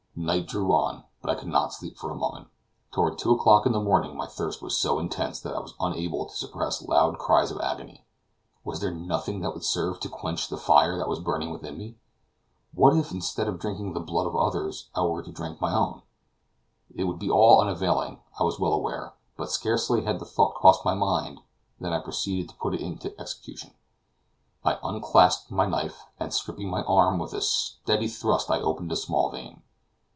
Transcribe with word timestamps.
Night 0.13 0.45
drew 0.45 0.73
on, 0.73 1.05
but 1.21 1.31
I 1.31 1.35
could 1.39 1.47
not 1.47 1.71
sleep 1.73 1.97
for 1.97 2.11
a 2.11 2.15
moment. 2.15 2.49
Toward 2.91 3.17
two 3.17 3.31
o'clock 3.31 3.65
in 3.65 3.71
the 3.71 3.79
morning 3.79 4.15
my 4.15 4.27
thirst 4.27 4.61
was 4.61 4.77
so 4.77 4.99
intense 4.99 5.39
that 5.39 5.55
I 5.55 5.59
was 5.61 5.73
unable 5.79 6.25
to 6.25 6.35
suppress 6.35 6.81
loud 6.85 7.17
cries 7.17 7.49
of 7.49 7.61
agony. 7.61 8.05
Was 8.65 8.81
there 8.81 8.93
nothing 8.93 9.39
that 9.39 9.53
would 9.53 9.63
serve 9.63 10.01
to 10.01 10.09
quench 10.09 10.47
the 10.49 10.57
fire 10.57 10.97
that 10.97 11.07
was 11.07 11.21
burning 11.21 11.49
within 11.49 11.77
me? 11.77 11.95
What 12.73 12.95
if, 12.95 13.11
instead 13.11 13.47
of 13.47 13.57
drinking 13.57 13.93
the 13.93 14.01
blood 14.01 14.27
of 14.27 14.35
others, 14.35 14.89
I 14.93 15.01
were 15.03 15.23
to 15.23 15.31
drink 15.31 15.61
my 15.61 15.73
own? 15.73 16.03
It 16.93 17.05
would 17.05 17.17
be 17.17 17.31
all 17.31 17.61
unavailing, 17.61 18.19
I 18.37 18.43
was 18.43 18.59
well 18.59 18.73
aware; 18.73 19.13
but 19.37 19.49
scarcely 19.49 20.03
had 20.03 20.19
the 20.19 20.25
thought 20.25 20.55
crossed 20.55 20.83
my 20.83 20.93
mind, 20.93 21.39
than 21.79 21.93
I 21.93 21.99
proceeded 21.99 22.49
to 22.49 22.55
put 22.57 22.75
it 22.75 22.81
into 22.81 23.19
execution. 23.19 23.73
I 24.65 24.77
unclasped 24.83 25.49
my 25.51 25.65
knife, 25.65 26.03
and, 26.19 26.33
stripping 26.33 26.69
my 26.69 26.83
arm, 26.83 27.17
with 27.17 27.33
a 27.33 27.41
steady 27.41 28.09
thrust 28.09 28.51
I 28.51 28.59
opened 28.59 28.91
a 28.91 28.97
small 28.97 29.31
vein. 29.31 29.63